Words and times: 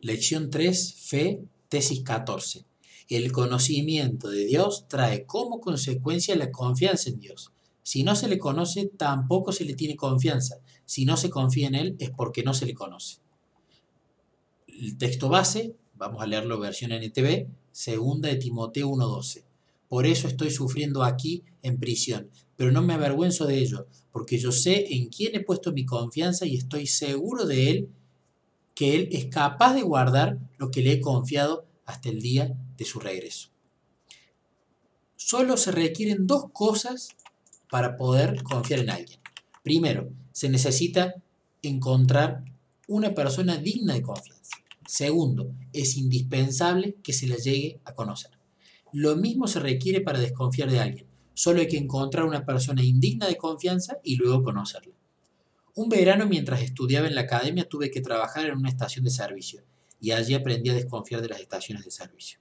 Lección 0.00 0.50
3, 0.50 0.94
Fe, 0.94 1.40
tesis 1.70 2.02
14. 2.02 2.66
El 3.08 3.32
conocimiento 3.32 4.28
de 4.28 4.44
Dios 4.44 4.88
trae 4.88 5.24
como 5.24 5.58
consecuencia 5.58 6.36
la 6.36 6.52
confianza 6.52 7.08
en 7.08 7.18
Dios. 7.18 7.52
Si 7.82 8.02
no 8.02 8.14
se 8.14 8.28
le 8.28 8.38
conoce, 8.38 8.90
tampoco 8.94 9.52
se 9.52 9.64
le 9.64 9.74
tiene 9.74 9.96
confianza. 9.96 10.58
Si 10.84 11.06
no 11.06 11.16
se 11.16 11.30
confía 11.30 11.68
en 11.68 11.76
Él, 11.76 11.96
es 11.98 12.10
porque 12.10 12.42
no 12.42 12.52
se 12.52 12.66
le 12.66 12.74
conoce. 12.74 13.20
El 14.66 14.98
texto 14.98 15.30
base, 15.30 15.74
vamos 15.94 16.20
a 16.20 16.26
leerlo 16.26 16.60
versión 16.60 16.92
NTV, 16.92 17.48
segunda 17.72 18.28
de 18.28 18.36
Timoteo 18.36 18.90
1.12. 18.90 19.44
Por 19.88 20.04
eso 20.04 20.28
estoy 20.28 20.50
sufriendo 20.50 21.04
aquí 21.04 21.42
en 21.62 21.78
prisión, 21.78 22.28
pero 22.56 22.70
no 22.70 22.82
me 22.82 22.92
avergüenzo 22.92 23.46
de 23.46 23.60
ello, 23.60 23.86
porque 24.12 24.36
yo 24.36 24.52
sé 24.52 24.94
en 24.94 25.06
quién 25.06 25.36
he 25.36 25.40
puesto 25.40 25.72
mi 25.72 25.86
confianza 25.86 26.44
y 26.44 26.56
estoy 26.56 26.86
seguro 26.86 27.46
de 27.46 27.70
Él 27.70 27.88
que 28.76 28.94
Él 28.94 29.08
es 29.10 29.26
capaz 29.26 29.74
de 29.74 29.82
guardar 29.82 30.38
lo 30.58 30.70
que 30.70 30.82
le 30.82 30.92
he 30.92 31.00
confiado 31.00 31.66
hasta 31.86 32.10
el 32.10 32.20
día 32.20 32.54
de 32.76 32.84
su 32.84 33.00
regreso. 33.00 33.48
Solo 35.16 35.56
se 35.56 35.72
requieren 35.72 36.26
dos 36.26 36.50
cosas 36.52 37.08
para 37.70 37.96
poder 37.96 38.42
confiar 38.42 38.80
en 38.80 38.90
alguien. 38.90 39.18
Primero, 39.64 40.10
se 40.30 40.50
necesita 40.50 41.14
encontrar 41.62 42.44
una 42.86 43.14
persona 43.14 43.56
digna 43.56 43.94
de 43.94 44.02
confianza. 44.02 44.56
Segundo, 44.86 45.52
es 45.72 45.96
indispensable 45.96 46.96
que 47.02 47.14
se 47.14 47.26
la 47.26 47.36
llegue 47.36 47.80
a 47.86 47.94
conocer. 47.94 48.32
Lo 48.92 49.16
mismo 49.16 49.48
se 49.48 49.58
requiere 49.58 50.02
para 50.02 50.20
desconfiar 50.20 50.70
de 50.70 50.80
alguien. 50.80 51.06
Solo 51.32 51.60
hay 51.60 51.68
que 51.68 51.78
encontrar 51.78 52.26
una 52.26 52.44
persona 52.44 52.82
indigna 52.82 53.26
de 53.26 53.36
confianza 53.36 53.98
y 54.04 54.16
luego 54.16 54.44
conocerla. 54.44 54.94
Un 55.76 55.90
verano 55.90 56.24
mientras 56.24 56.62
estudiaba 56.62 57.06
en 57.06 57.14
la 57.14 57.20
academia 57.20 57.68
tuve 57.68 57.90
que 57.90 58.00
trabajar 58.00 58.46
en 58.46 58.56
una 58.56 58.70
estación 58.70 59.04
de 59.04 59.10
servicio 59.10 59.62
y 60.00 60.12
allí 60.12 60.32
aprendí 60.32 60.70
a 60.70 60.74
desconfiar 60.74 61.20
de 61.20 61.28
las 61.28 61.38
estaciones 61.38 61.84
de 61.84 61.90
servicio. 61.90 62.40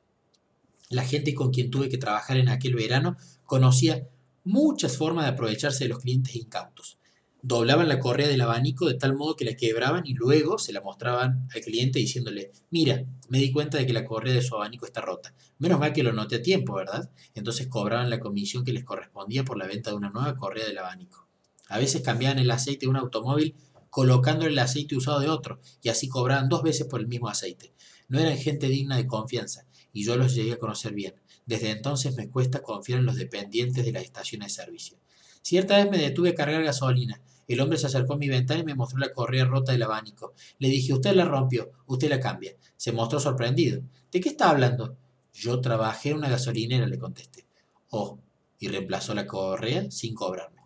La 0.90 1.04
gente 1.04 1.34
con 1.34 1.52
quien 1.52 1.70
tuve 1.70 1.90
que 1.90 1.98
trabajar 1.98 2.38
en 2.38 2.48
aquel 2.48 2.76
verano 2.76 3.18
conocía 3.44 4.08
muchas 4.46 4.96
formas 4.96 5.26
de 5.26 5.32
aprovecharse 5.32 5.84
de 5.84 5.90
los 5.90 6.00
clientes 6.00 6.34
incautos. 6.34 6.98
Doblaban 7.42 7.90
la 7.90 8.00
correa 8.00 8.30
del 8.30 8.40
abanico 8.40 8.88
de 8.88 8.94
tal 8.94 9.18
modo 9.18 9.36
que 9.36 9.44
la 9.44 9.58
quebraban 9.58 10.08
y 10.08 10.14
luego 10.14 10.58
se 10.58 10.72
la 10.72 10.80
mostraban 10.80 11.50
al 11.54 11.60
cliente 11.60 12.00
diciéndole, 12.00 12.54
mira, 12.70 13.04
me 13.28 13.40
di 13.40 13.52
cuenta 13.52 13.78
de 13.78 13.86
que 13.86 13.92
la 13.92 14.06
correa 14.06 14.34
de 14.34 14.44
su 14.44 14.56
abanico 14.56 14.86
está 14.86 15.02
rota. 15.02 15.36
Menos 15.60 15.78
mal 15.78 15.92
que 15.92 16.04
lo 16.04 16.14
noté 16.14 16.38
a 16.38 16.42
tiempo, 16.42 16.76
¿verdad? 16.76 17.12
Entonces 17.34 17.68
cobraban 17.68 18.10
la 18.10 18.22
comisión 18.22 18.64
que 18.64 18.72
les 18.72 18.86
correspondía 18.86 19.44
por 19.44 19.58
la 19.58 19.68
venta 19.68 19.90
de 19.90 19.98
una 19.98 20.10
nueva 20.10 20.38
correa 20.38 20.66
del 20.66 20.78
abanico. 20.78 21.26
A 21.70 21.80
veces 21.80 22.02
cambiaban 22.02 22.40
el 22.40 22.52
aceite 22.52 22.86
de 22.86 22.90
un 22.90 22.98
automóvil 22.98 23.56
colocándole 23.90 24.52
el 24.52 24.60
aceite 24.60 24.98
usado 24.98 25.22
de 25.22 25.30
otro, 25.30 25.62
y 25.82 25.88
así 25.88 26.10
cobraban 26.10 26.50
dos 26.50 26.64
veces 26.64 26.86
por 26.86 27.00
el 27.00 27.08
mismo 27.08 27.30
aceite. 27.30 27.74
No 28.10 28.20
eran 28.20 28.38
gente 28.38 28.68
digna 28.68 28.98
de 28.98 29.08
confianza, 29.08 29.66
y 29.94 30.04
yo 30.04 30.18
los 30.18 30.36
llegué 30.36 30.52
a 30.52 30.60
conocer 30.60 30.94
bien. 30.94 31.16
Desde 31.46 31.72
entonces 31.72 32.14
me 32.16 32.30
cuesta 32.30 32.62
confiar 32.62 33.00
en 33.00 33.06
los 33.06 33.16
dependientes 33.16 33.86
de 33.86 33.94
las 33.94 34.04
estaciones 34.04 34.50
de 34.50 34.64
servicio. 34.64 34.98
Cierta 35.42 35.78
vez 35.78 35.90
me 35.90 35.98
detuve 35.98 36.32
a 36.32 36.36
cargar 36.36 36.62
gasolina. 36.62 37.22
El 37.48 37.62
hombre 37.62 37.78
se 37.78 37.88
acercó 37.88 38.16
a 38.16 38.18
mi 38.18 38.28
ventana 38.28 38.60
y 38.60 38.66
me 38.66 38.76
mostró 38.76 39.00
la 39.00 39.14
correa 39.14 39.46
rota 39.46 39.72
del 39.72 39.84
abanico. 39.84 40.34
Le 40.60 40.68
dije, 40.68 40.92
usted 40.92 41.16
la 41.16 41.24
rompió, 41.24 41.72
usted 41.86 42.10
la 42.10 42.20
cambia. 42.20 42.54
Se 42.76 42.92
mostró 42.92 43.22
sorprendido. 43.22 43.82
¿De 44.12 44.20
qué 44.20 44.28
está 44.28 44.50
hablando? 44.50 44.98
Yo 45.34 45.62
trabajé 45.62 46.10
en 46.10 46.18
una 46.18 46.30
gasolinera, 46.30 46.86
le 46.86 46.98
contesté. 46.98 47.46
Oh, 47.92 48.20
y 48.60 48.68
reemplazó 48.68 49.14
la 49.14 49.26
correa 49.26 49.90
sin 49.90 50.16
cobrarme. 50.16 50.65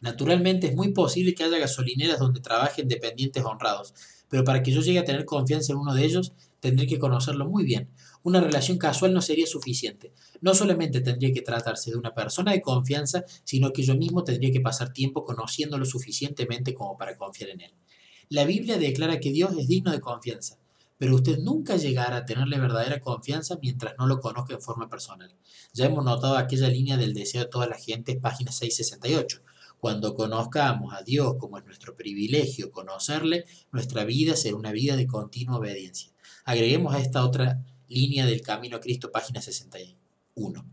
Naturalmente 0.00 0.68
es 0.68 0.74
muy 0.74 0.92
posible 0.92 1.34
que 1.34 1.44
haya 1.44 1.58
gasolineras 1.58 2.18
donde 2.18 2.40
trabajen 2.40 2.88
dependientes 2.88 3.44
honrados, 3.44 3.94
pero 4.28 4.44
para 4.44 4.62
que 4.62 4.72
yo 4.72 4.80
llegue 4.80 4.98
a 4.98 5.04
tener 5.04 5.24
confianza 5.24 5.72
en 5.72 5.78
uno 5.78 5.92
de 5.92 6.04
ellos, 6.04 6.32
tendré 6.60 6.86
que 6.86 6.98
conocerlo 6.98 7.46
muy 7.48 7.64
bien. 7.64 7.90
Una 8.22 8.40
relación 8.40 8.78
casual 8.78 9.12
no 9.12 9.20
sería 9.22 9.46
suficiente. 9.46 10.12
No 10.40 10.54
solamente 10.54 11.00
tendría 11.00 11.32
que 11.32 11.42
tratarse 11.42 11.90
de 11.90 11.96
una 11.96 12.14
persona 12.14 12.52
de 12.52 12.62
confianza, 12.62 13.24
sino 13.44 13.72
que 13.72 13.82
yo 13.82 13.94
mismo 13.96 14.24
tendría 14.24 14.52
que 14.52 14.60
pasar 14.60 14.92
tiempo 14.92 15.24
conociéndolo 15.24 15.84
suficientemente 15.84 16.74
como 16.74 16.96
para 16.96 17.16
confiar 17.16 17.50
en 17.50 17.62
él. 17.62 17.74
La 18.28 18.44
Biblia 18.44 18.78
declara 18.78 19.20
que 19.20 19.32
Dios 19.32 19.52
es 19.58 19.66
digno 19.66 19.90
de 19.90 20.00
confianza, 20.00 20.58
pero 20.96 21.14
usted 21.14 21.38
nunca 21.38 21.76
llegará 21.76 22.18
a 22.18 22.24
tenerle 22.24 22.58
verdadera 22.58 23.00
confianza 23.00 23.58
mientras 23.60 23.94
no 23.98 24.06
lo 24.06 24.20
conozca 24.20 24.54
en 24.54 24.60
forma 24.60 24.88
personal. 24.88 25.34
Ya 25.72 25.86
hemos 25.86 26.04
notado 26.04 26.36
aquella 26.36 26.68
línea 26.68 26.96
del 26.96 27.14
deseo 27.14 27.42
de 27.42 27.50
toda 27.50 27.66
la 27.66 27.76
gente, 27.76 28.16
página 28.16 28.52
668. 28.52 29.42
Cuando 29.80 30.14
conozcamos 30.14 30.92
a 30.92 31.02
Dios 31.02 31.36
como 31.38 31.56
es 31.56 31.64
nuestro 31.64 31.96
privilegio 31.96 32.70
conocerle, 32.70 33.46
nuestra 33.72 34.04
vida 34.04 34.36
será 34.36 34.56
una 34.56 34.72
vida 34.72 34.94
de 34.94 35.06
continua 35.06 35.56
obediencia. 35.56 36.12
Agreguemos 36.44 36.94
a 36.94 37.00
esta 37.00 37.24
otra 37.24 37.64
línea 37.88 38.26
del 38.26 38.42
camino 38.42 38.76
a 38.76 38.80
Cristo, 38.80 39.10
página 39.10 39.40
61. 39.40 40.66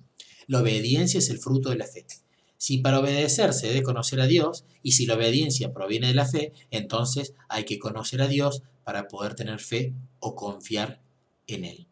La 0.47 0.61
obediencia 0.61 1.19
es 1.19 1.29
el 1.29 1.39
fruto 1.39 1.69
de 1.69 1.77
la 1.77 1.87
fe. 1.87 2.05
Si 2.57 2.79
para 2.79 2.99
obedecer 2.99 3.53
se 3.53 3.67
debe 3.67 3.83
conocer 3.83 4.19
a 4.19 4.27
Dios, 4.27 4.65
y 4.83 4.91
si 4.91 5.05
la 5.05 5.15
obediencia 5.15 5.73
proviene 5.73 6.07
de 6.07 6.13
la 6.13 6.25
fe, 6.25 6.51
entonces 6.69 7.33
hay 7.47 7.63
que 7.63 7.79
conocer 7.79 8.21
a 8.21 8.27
Dios 8.27 8.63
para 8.83 9.07
poder 9.07 9.35
tener 9.35 9.59
fe 9.59 9.93
o 10.19 10.35
confiar 10.35 11.01
en 11.47 11.63
Él. 11.63 11.87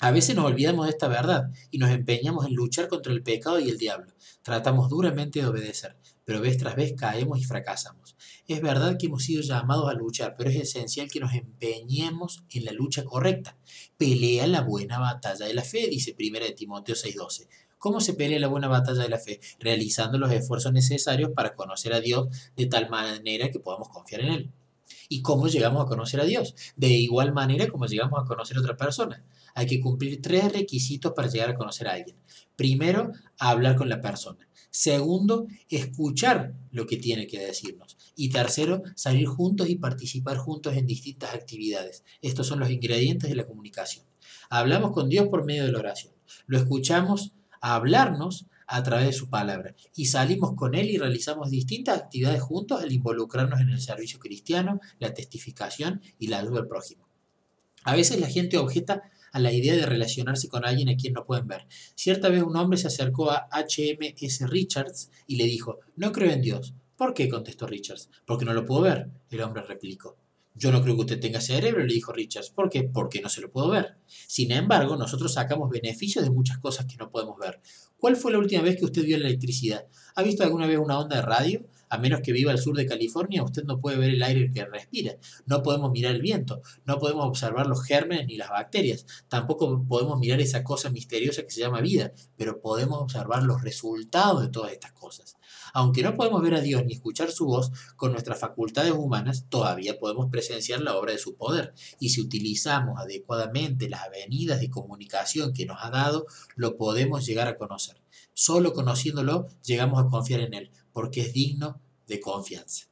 A 0.00 0.12
veces 0.12 0.36
nos 0.36 0.44
olvidamos 0.44 0.86
de 0.86 0.90
esta 0.90 1.08
verdad 1.08 1.50
y 1.72 1.78
nos 1.78 1.90
empeñamos 1.90 2.46
en 2.46 2.54
luchar 2.54 2.86
contra 2.86 3.12
el 3.12 3.24
pecado 3.24 3.58
y 3.58 3.68
el 3.68 3.78
diablo. 3.78 4.12
Tratamos 4.42 4.88
duramente 4.88 5.40
de 5.40 5.46
obedecer, 5.46 5.96
pero 6.28 6.42
vez 6.42 6.58
tras 6.58 6.76
vez 6.76 6.92
caemos 6.92 7.38
y 7.38 7.44
fracasamos. 7.44 8.14
Es 8.46 8.60
verdad 8.60 8.98
que 8.98 9.06
hemos 9.06 9.24
sido 9.24 9.40
llamados 9.40 9.88
a 9.88 9.94
luchar, 9.94 10.34
pero 10.36 10.50
es 10.50 10.56
esencial 10.56 11.10
que 11.10 11.20
nos 11.20 11.32
empeñemos 11.32 12.44
en 12.50 12.66
la 12.66 12.72
lucha 12.72 13.02
correcta. 13.02 13.56
Pelea 13.96 14.46
la 14.46 14.60
buena 14.60 14.98
batalla 14.98 15.46
de 15.46 15.54
la 15.54 15.62
fe, 15.62 15.88
dice 15.88 16.14
1 16.18 16.54
Timoteo 16.54 16.94
6:12. 16.94 17.48
¿Cómo 17.78 18.02
se 18.02 18.12
pelea 18.12 18.38
la 18.40 18.48
buena 18.48 18.68
batalla 18.68 19.04
de 19.04 19.08
la 19.08 19.18
fe? 19.18 19.40
Realizando 19.58 20.18
los 20.18 20.30
esfuerzos 20.30 20.70
necesarios 20.70 21.30
para 21.34 21.54
conocer 21.54 21.94
a 21.94 22.00
Dios 22.00 22.28
de 22.54 22.66
tal 22.66 22.90
manera 22.90 23.50
que 23.50 23.60
podamos 23.60 23.88
confiar 23.88 24.20
en 24.20 24.28
Él. 24.28 24.52
¿Y 25.08 25.22
cómo 25.22 25.48
llegamos 25.48 25.84
a 25.84 25.86
conocer 25.86 26.20
a 26.20 26.24
Dios? 26.24 26.54
De 26.76 26.88
igual 26.88 27.32
manera 27.32 27.68
como 27.68 27.86
llegamos 27.86 28.20
a 28.22 28.26
conocer 28.26 28.56
a 28.56 28.60
otra 28.60 28.76
persona. 28.76 29.24
Hay 29.54 29.66
que 29.66 29.80
cumplir 29.80 30.22
tres 30.22 30.52
requisitos 30.52 31.12
para 31.12 31.28
llegar 31.28 31.50
a 31.50 31.54
conocer 31.54 31.88
a 31.88 31.92
alguien. 31.92 32.16
Primero, 32.56 33.12
hablar 33.38 33.76
con 33.76 33.88
la 33.88 34.00
persona. 34.00 34.48
Segundo, 34.70 35.46
escuchar 35.70 36.54
lo 36.70 36.86
que 36.86 36.98
tiene 36.98 37.26
que 37.26 37.40
decirnos. 37.40 37.96
Y 38.14 38.28
tercero, 38.28 38.82
salir 38.94 39.26
juntos 39.26 39.68
y 39.68 39.76
participar 39.76 40.36
juntos 40.36 40.76
en 40.76 40.86
distintas 40.86 41.34
actividades. 41.34 42.04
Estos 42.20 42.46
son 42.46 42.60
los 42.60 42.70
ingredientes 42.70 43.30
de 43.30 43.36
la 43.36 43.46
comunicación. 43.46 44.04
Hablamos 44.50 44.92
con 44.92 45.08
Dios 45.08 45.28
por 45.28 45.44
medio 45.44 45.64
de 45.64 45.72
la 45.72 45.78
oración. 45.78 46.12
Lo 46.46 46.58
escuchamos 46.58 47.32
hablarnos 47.60 48.46
a 48.68 48.82
través 48.82 49.06
de 49.06 49.12
su 49.12 49.28
palabra. 49.30 49.74
Y 49.96 50.06
salimos 50.06 50.54
con 50.54 50.74
Él 50.74 50.90
y 50.90 50.98
realizamos 50.98 51.50
distintas 51.50 51.98
actividades 51.98 52.42
juntos 52.42 52.82
al 52.82 52.92
involucrarnos 52.92 53.60
en 53.60 53.70
el 53.70 53.80
servicio 53.80 54.18
cristiano, 54.20 54.80
la 55.00 55.14
testificación 55.14 56.02
y 56.18 56.28
la 56.28 56.38
ayuda 56.38 56.60
al 56.60 56.68
prójimo. 56.68 57.08
A 57.84 57.96
veces 57.96 58.20
la 58.20 58.28
gente 58.28 58.58
objeta 58.58 59.02
a 59.32 59.40
la 59.40 59.52
idea 59.52 59.74
de 59.74 59.86
relacionarse 59.86 60.48
con 60.48 60.66
alguien 60.66 60.90
a 60.90 60.96
quien 60.96 61.14
no 61.14 61.24
pueden 61.24 61.48
ver. 61.48 61.66
Cierta 61.94 62.28
vez 62.28 62.42
un 62.42 62.56
hombre 62.56 62.78
se 62.78 62.88
acercó 62.88 63.30
a 63.30 63.48
HMS 63.50 64.48
Richards 64.48 65.10
y 65.26 65.36
le 65.36 65.44
dijo, 65.44 65.78
no 65.96 66.12
creo 66.12 66.30
en 66.30 66.42
Dios. 66.42 66.74
¿Por 66.96 67.14
qué? 67.14 67.28
contestó 67.28 67.66
Richards. 67.66 68.10
Porque 68.26 68.44
no 68.44 68.52
lo 68.52 68.66
puedo 68.66 68.82
ver, 68.82 69.08
el 69.30 69.40
hombre 69.40 69.62
replicó. 69.62 70.16
Yo 70.58 70.72
no 70.72 70.82
creo 70.82 70.96
que 70.96 71.02
usted 71.02 71.20
tenga 71.20 71.40
cerebro, 71.40 71.84
le 71.84 71.94
dijo 71.94 72.12
Richards. 72.12 72.50
¿Por 72.50 72.68
qué? 72.68 72.82
Porque 72.82 73.20
no 73.20 73.28
se 73.28 73.40
lo 73.40 73.50
puedo 73.50 73.70
ver. 73.70 73.96
Sin 74.06 74.50
embargo, 74.50 74.96
nosotros 74.96 75.32
sacamos 75.32 75.70
beneficios 75.70 76.24
de 76.24 76.30
muchas 76.30 76.58
cosas 76.58 76.86
que 76.86 76.96
no 76.96 77.10
podemos 77.10 77.38
ver. 77.38 77.60
¿Cuál 77.96 78.16
fue 78.16 78.32
la 78.32 78.38
última 78.38 78.62
vez 78.62 78.76
que 78.76 78.84
usted 78.84 79.04
vio 79.04 79.18
la 79.18 79.28
electricidad? 79.28 79.86
¿Ha 80.16 80.22
visto 80.22 80.42
alguna 80.42 80.66
vez 80.66 80.78
una 80.78 80.98
onda 80.98 81.16
de 81.16 81.22
radio? 81.22 81.66
A 81.88 81.98
menos 81.98 82.20
que 82.22 82.32
viva 82.32 82.52
al 82.52 82.58
sur 82.58 82.76
de 82.76 82.86
California, 82.86 83.42
usted 83.42 83.64
no 83.64 83.80
puede 83.80 83.96
ver 83.96 84.10
el 84.10 84.22
aire 84.22 84.50
que 84.52 84.64
respira, 84.64 85.16
no 85.46 85.62
podemos 85.62 85.90
mirar 85.90 86.14
el 86.14 86.22
viento, 86.22 86.62
no 86.84 86.98
podemos 86.98 87.26
observar 87.26 87.66
los 87.66 87.84
gérmenes 87.84 88.26
ni 88.26 88.36
las 88.36 88.50
bacterias, 88.50 89.06
tampoco 89.28 89.84
podemos 89.86 90.18
mirar 90.18 90.40
esa 90.40 90.64
cosa 90.64 90.90
misteriosa 90.90 91.42
que 91.42 91.50
se 91.50 91.60
llama 91.60 91.80
vida, 91.80 92.12
pero 92.36 92.60
podemos 92.60 93.00
observar 93.00 93.42
los 93.42 93.62
resultados 93.62 94.42
de 94.42 94.48
todas 94.48 94.72
estas 94.72 94.92
cosas. 94.92 95.36
Aunque 95.72 96.02
no 96.02 96.14
podemos 96.14 96.42
ver 96.42 96.54
a 96.54 96.60
Dios 96.60 96.84
ni 96.84 96.94
escuchar 96.94 97.30
su 97.30 97.46
voz, 97.46 97.70
con 97.96 98.12
nuestras 98.12 98.38
facultades 98.38 98.92
humanas 98.92 99.46
todavía 99.48 99.98
podemos 99.98 100.28
presenciar 100.30 100.80
la 100.80 100.96
obra 100.96 101.12
de 101.12 101.18
su 101.18 101.36
poder. 101.36 101.74
Y 102.00 102.10
si 102.10 102.20
utilizamos 102.20 102.98
adecuadamente 102.98 103.88
las 103.88 104.02
avenidas 104.02 104.60
de 104.60 104.70
comunicación 104.70 105.52
que 105.52 105.66
nos 105.66 105.78
ha 105.80 105.90
dado, 105.90 106.26
lo 106.56 106.76
podemos 106.76 107.26
llegar 107.26 107.48
a 107.48 107.56
conocer. 107.56 107.96
Solo 108.32 108.72
conociéndolo 108.72 109.48
llegamos 109.64 110.04
a 110.04 110.08
confiar 110.08 110.40
en 110.40 110.54
Él, 110.54 110.70
porque 110.92 111.20
es 111.22 111.32
digno 111.32 111.80
de 112.06 112.20
confianza. 112.20 112.86